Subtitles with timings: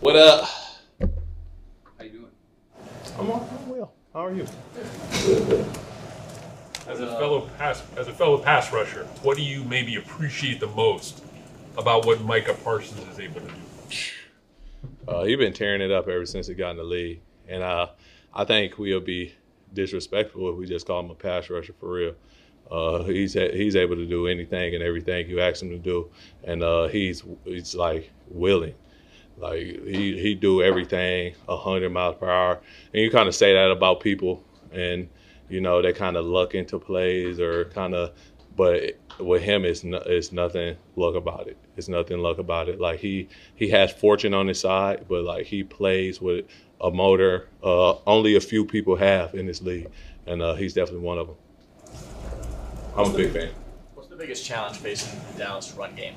[0.00, 0.48] What up?
[1.00, 1.06] How
[2.02, 2.26] you doing?
[3.16, 3.92] I'm, all- I'm well.
[4.12, 4.42] How are you?
[6.88, 10.66] As a fellow pass, as a fellow pass rusher, what do you maybe appreciate the
[10.66, 11.22] most
[11.78, 13.54] about what Micah Parsons is able to do?
[15.06, 17.86] Uh, he's been tearing it up ever since he got in the league, and uh,
[18.34, 19.32] I think we'll be
[19.74, 22.14] disrespectful if we just call him a pass rusher for real.
[22.70, 26.10] Uh, he's he's able to do anything and everything you ask him to do,
[26.42, 28.74] and uh, he's he's like willing,
[29.36, 32.60] like he he do everything hundred miles per hour,
[32.92, 34.42] and you kind of say that about people,
[34.72, 35.08] and
[35.48, 38.12] you know they kind of luck into plays or kind of,
[38.56, 41.56] but with him it's no, it's nothing luck about it.
[41.76, 42.80] It's nothing luck about it.
[42.80, 46.46] Like he he has fortune on his side, but like he plays with
[46.80, 49.88] a motor uh, only a few people have in this league,
[50.26, 51.36] and uh, he's definitely one of them.
[52.96, 53.50] I'm a big fan.
[53.94, 56.14] What's the biggest challenge facing the Dallas run game?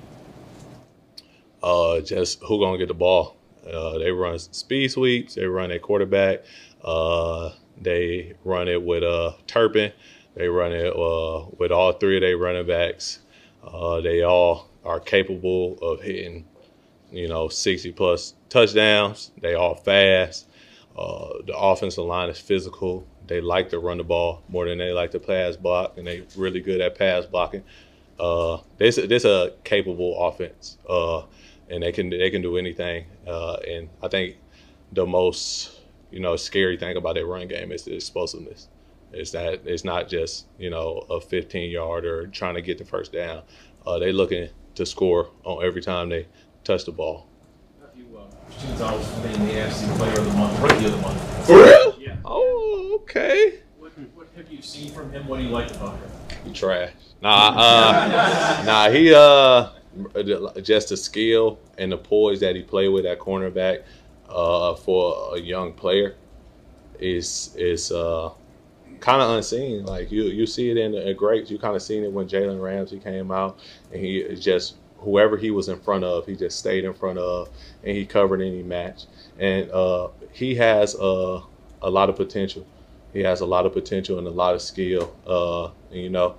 [1.61, 3.35] Uh, just who gonna get the ball?
[3.65, 5.35] Uh, they run speed sweeps.
[5.35, 6.43] They run a quarterback.
[6.83, 9.91] Uh, they run it with uh, Turpin.
[10.35, 13.19] They run it uh, with all three of their running backs.
[13.63, 16.45] Uh, they all are capable of hitting,
[17.11, 19.31] you know, 60 plus touchdowns.
[19.41, 20.47] They all fast.
[20.97, 23.05] Uh, the offensive line is physical.
[23.27, 26.23] They like to run the ball more than they like to pass block, and they
[26.35, 27.63] really good at pass blocking.
[28.19, 31.23] Uh, this this a capable offense, uh,
[31.69, 33.05] and they can they can do anything.
[33.25, 34.37] Uh, and I think
[34.91, 35.79] the most
[36.11, 38.67] you know scary thing about their run game is the explosiveness.
[39.13, 42.85] It's that it's not just you know a 15 yard or trying to get the
[42.85, 43.43] first down.
[43.85, 46.27] Uh, they looking to score on every time they
[46.63, 47.27] touch the ball.
[48.57, 51.45] Christian's always been the AFC Player of the Month, Rookie of the Month.
[51.45, 51.95] For real?
[51.99, 52.15] Yeah.
[52.25, 53.59] Oh, okay.
[53.77, 55.27] What, what have you seen from him?
[55.27, 56.09] What do you like about him?
[56.43, 56.91] He trash.
[57.21, 58.89] Nah, uh, nah.
[58.89, 59.69] He uh,
[60.61, 63.83] just the skill and the poise that he played with at cornerback
[64.29, 66.15] uh, for a young player
[66.99, 68.29] is is uh,
[68.99, 69.85] kind of unseen.
[69.85, 71.51] Like you you see it in the greats.
[71.51, 73.59] You kind of seen it when Jalen Ramsey came out,
[73.91, 77.49] and he just whoever he was in front of, he just stayed in front of,
[77.83, 79.05] and he covered any match.
[79.39, 81.41] And uh, he has uh,
[81.81, 82.65] a lot of potential.
[83.13, 85.15] He has a lot of potential and a lot of skill.
[85.25, 86.35] Uh, and, you know,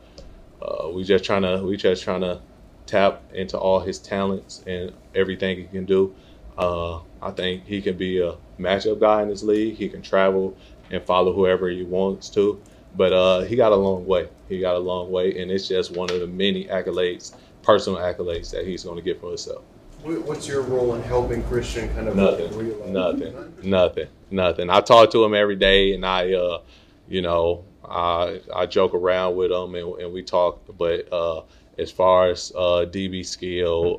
[0.61, 2.41] uh, we just trying to we just trying to
[2.89, 6.15] tap into all his talents and everything he can do.
[6.57, 9.77] Uh, I think he can be a matchup guy in this league.
[9.77, 10.57] He can travel
[10.91, 12.61] and follow whoever he wants to.
[12.97, 14.29] But uh, he got a long way.
[14.49, 18.51] He got a long way, and it's just one of the many accolades, personal accolades
[18.51, 19.63] that he's going to get for himself.
[20.03, 22.57] What's your role in helping Christian kind of Nothing.
[22.57, 22.89] realize?
[22.91, 23.35] Nothing.
[23.63, 24.09] Nothing.
[24.31, 24.71] Nothing.
[24.71, 26.63] I talk to him every day, and I, uh,
[27.09, 30.61] you know, I I joke around with him, and, and we talk.
[30.79, 31.43] But uh,
[31.79, 33.99] as far as uh, DB skill,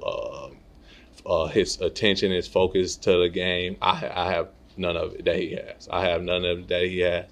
[1.26, 5.26] uh, uh, his attention, his focus to the game, I, I have none of it
[5.26, 5.88] that he has.
[5.92, 7.26] I have none of it that he has.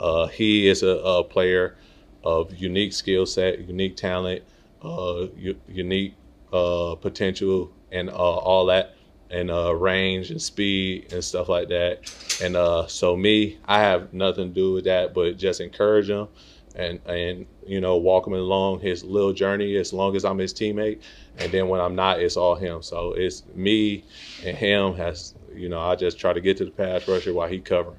[0.00, 1.76] Uh, he is a, a player
[2.22, 4.42] of unique skill set, unique talent,
[4.82, 6.14] uh, u- unique
[6.50, 8.94] potential, and all that,
[9.30, 9.50] and
[9.80, 12.00] range and speed and stuff like that.
[12.42, 12.56] And
[12.90, 16.28] so me, I have nothing to do with that, but just encourage him
[16.74, 20.52] and and you know walk him along his little journey as long as I'm his
[20.52, 21.00] teammate.
[21.38, 22.82] And then when I'm not, it's all him.
[22.82, 24.04] So it's me
[24.44, 27.48] and him has you know I just try to get to the pass rusher while
[27.48, 27.96] he covering.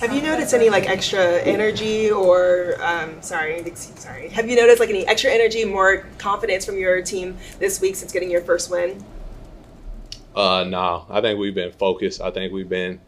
[0.00, 4.28] Have you noticed any like extra energy or um, sorry, sorry?
[4.28, 8.12] Have you noticed like any extra energy, more confidence from your team this week since
[8.12, 9.02] getting your first win?
[10.36, 12.20] Uh, no, I think we've been focused.
[12.20, 13.00] I think we've been,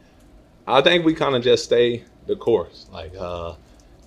[0.67, 2.87] I think we kind of just stay the course.
[2.91, 3.55] Like, uh,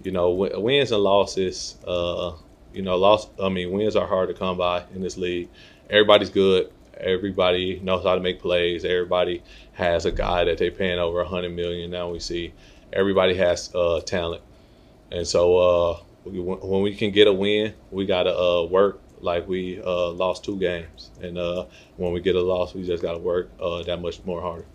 [0.03, 1.77] you know, wins and losses.
[1.85, 2.33] Uh,
[2.73, 3.27] you know, loss.
[3.41, 5.49] I mean, wins are hard to come by in this league.
[5.89, 6.71] Everybody's good.
[6.97, 8.85] Everybody knows how to make plays.
[8.85, 9.43] Everybody
[9.73, 11.91] has a guy that they're paying over a hundred million.
[11.91, 12.53] Now we see
[12.91, 14.43] everybody has uh, talent,
[15.11, 19.81] and so uh, when we can get a win, we gotta uh, work like we
[19.81, 21.65] uh, lost two games, and uh,
[21.97, 24.65] when we get a loss, we just gotta work uh, that much more harder.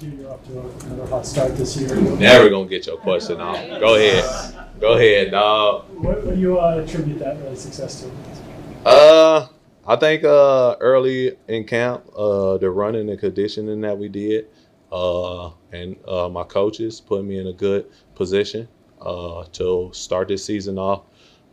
[0.00, 1.94] Matthew, you're off to another hot start this year.
[1.94, 3.56] Never gonna get your question off.
[3.80, 5.90] Go ahead, go ahead, dog.
[5.90, 8.88] What, what do you uh, attribute that early success to?
[8.88, 9.48] Uh,
[9.86, 14.46] I think uh, early in camp, uh, the running and conditioning that we did,
[14.90, 17.84] uh, and uh, my coaches put me in a good
[18.14, 18.68] position
[19.02, 21.02] uh, to start this season off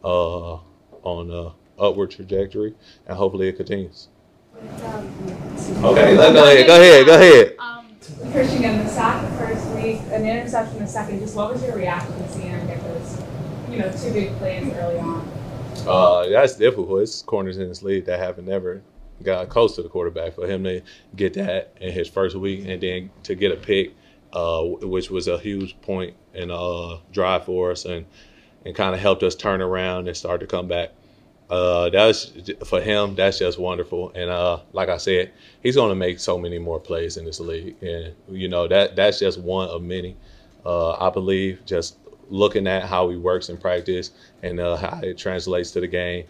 [0.06, 0.54] uh,
[1.04, 2.75] on a upward trajectory,
[3.07, 4.07] and hopefully it continues.
[4.56, 6.66] Okay, let's go ahead.
[6.66, 7.06] Go ahead.
[7.06, 7.56] Go ahead.
[7.60, 7.87] Um,
[8.31, 11.19] Christian, getting the sack the first week, an interception the second.
[11.19, 13.21] Just what was your reaction to seeing him get those,
[13.69, 15.27] you know, two big plays early on?
[15.86, 17.01] Uh, that's difficult.
[17.01, 18.81] It's corners in this league that haven't never
[19.24, 20.33] got close to the quarterback.
[20.33, 20.81] For him to
[21.15, 23.94] get that in his first week and then to get a pick,
[24.33, 28.06] uh, which was a huge point and uh, drive for us, and
[28.65, 30.92] and kind of helped us turn around and start to come back.
[31.50, 32.32] Uh, that's
[32.66, 33.16] for him.
[33.16, 34.12] That's just wonderful.
[34.16, 35.32] And uh, like I said,
[35.64, 38.96] he's going to make so many more plays in this league, and you know that
[38.96, 40.18] that's just one of many.
[40.66, 41.98] Uh, I believe just
[42.30, 44.12] looking at how he works in practice
[44.44, 46.26] and uh, how it translates to the game.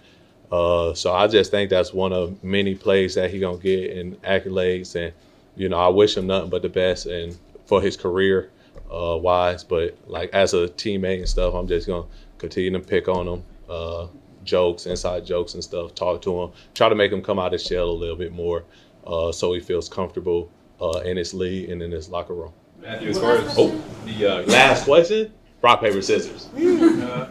[0.52, 4.22] Uh, so I just think that's one of many plays that he gonna get and
[4.22, 5.14] accolades, and
[5.56, 8.50] you know I wish him nothing but the best and for his career
[8.92, 9.64] uh, wise.
[9.64, 13.44] But like as a teammate and stuff, I'm just gonna continue to pick on him,
[13.70, 14.08] uh,
[14.48, 15.94] jokes, inside jokes and stuff.
[15.94, 18.64] Talk to him, try to make him come out his shell a little bit more,
[19.06, 20.50] uh, so he feels comfortable
[20.82, 22.54] uh, in his league and in his locker room.
[22.82, 23.70] Matthew, as far as Oh.
[24.06, 26.48] the uh, Last question: rock paper scissors.
[26.58, 27.28] uh,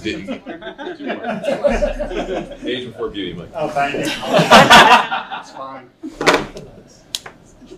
[2.64, 3.50] age before beauty, Mike.
[3.54, 4.04] Oh, thank you.
[4.04, 5.90] That's fine.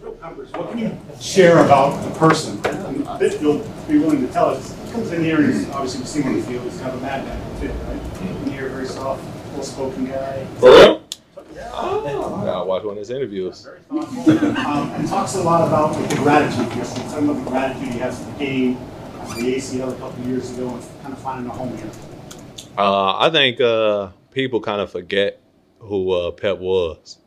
[0.02, 2.58] What can you share about the person?
[2.66, 4.76] And a you'll be willing to tell us.
[4.86, 6.64] He comes in here and he's obviously we've seen him on the field.
[6.64, 8.42] He's kind of a madman too, right?
[8.42, 9.22] In here, very soft,
[9.54, 10.44] well-spoken guy.
[10.58, 11.02] For real?
[11.74, 13.62] Oh, I watch one of his interviews.
[13.62, 14.56] Very thoughtful.
[14.56, 16.66] Um, and talks a lot about like, the gratitude.
[16.76, 18.76] Yes, some of the gratitude he has for the game,
[19.20, 21.90] after the ACL a couple of years ago, and kind of finding a home here.
[22.76, 25.40] Uh, I think uh, people kind of forget
[25.78, 27.18] who uh, Pep was,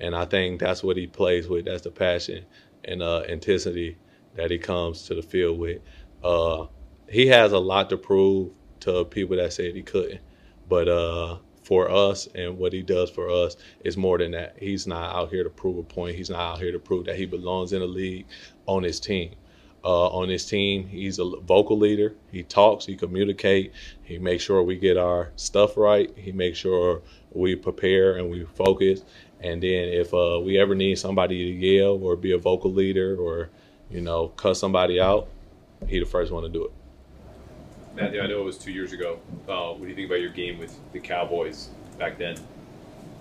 [0.00, 1.66] and I think that's what he plays with.
[1.66, 2.44] That's the passion
[2.84, 3.98] and uh, intensity
[4.34, 5.82] that he comes to the field with.
[6.22, 6.66] Uh,
[7.08, 10.20] he has a lot to prove to people that said he couldn't,
[10.68, 14.56] but uh, for us and what he does for us is more than that.
[14.58, 16.16] He's not out here to prove a point.
[16.16, 18.26] He's not out here to prove that he belongs in the league
[18.66, 19.34] on his team.
[19.82, 22.14] Uh, on his team, he's a vocal leader.
[22.30, 26.10] He talks, he communicates, he makes sure we get our stuff right.
[26.16, 27.00] He makes sure
[27.32, 29.02] we prepare and we focus.
[29.40, 33.16] And then if uh, we ever need somebody to yell or be a vocal leader
[33.16, 33.48] or,
[33.90, 35.28] you know, cuss somebody out,
[35.88, 36.72] he the first one to do it.
[37.96, 39.18] Matthew, I know it was two years ago.
[39.48, 42.36] Uh, what do you think about your game with the Cowboys back then?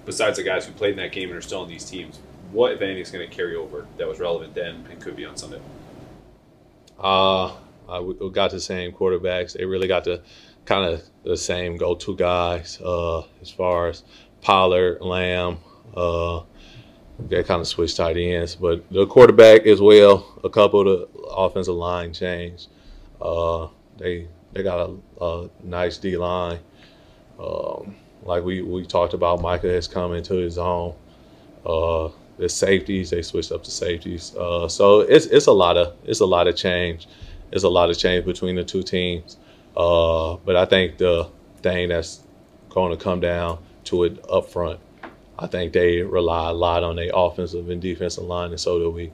[0.06, 2.20] Besides the guys who played in that game and are still on these teams,
[2.52, 5.26] what, if anything, is going to carry over that was relevant then and could be
[5.26, 5.62] on Sunday?
[7.00, 7.54] Uh,
[7.88, 9.54] uh, we got the same quarterbacks.
[9.54, 10.22] They really got the
[10.66, 14.04] kind of the same go-to guys uh, as far as
[14.42, 15.58] Pollard, Lamb.
[15.96, 16.42] Uh,
[17.20, 20.40] they kind of switched tight ends, but the quarterback as well.
[20.44, 22.68] A couple of the offensive line changed.
[23.22, 23.68] Uh,
[23.98, 26.60] they they got a, a nice D line.
[27.40, 30.94] Um, like we, we talked about, Micah has come into his own.
[32.40, 34.36] The safeties they switched up to safeties.
[34.36, 37.08] Uh, so it's it's a lot of it's a lot of change.
[37.52, 39.38] It's a lot of change between the two teams.
[39.76, 41.30] Uh, but I think the
[41.62, 42.22] thing that's
[42.70, 44.80] going to come down to it up front,
[45.38, 48.90] I think they rely a lot on their offensive and defensive line, and so do
[48.90, 49.12] we.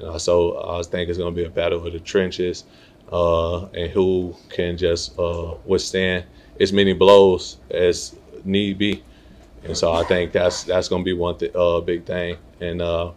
[0.00, 2.64] You know, so I think it's going to be a battle of the trenches,
[3.12, 6.24] uh, and who can just uh, withstand
[6.58, 9.02] as many blows as need be.
[9.64, 12.36] And so I think that's that's going to be one th- uh, big thing.
[12.60, 13.12] And uh,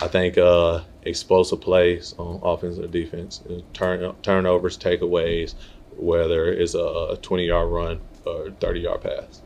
[0.00, 5.54] I think uh, explosive plays on offense or defense, uh, turn turnovers, takeaways,
[5.96, 9.42] whether it's a 20 yard run or 30 yard pass.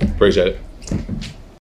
[0.00, 1.35] Appreciate it.